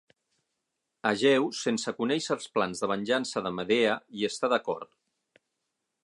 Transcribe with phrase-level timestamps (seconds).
[1.09, 4.97] Egeu, sense conèixer els plans de venjança de Medea, hi està d'acord.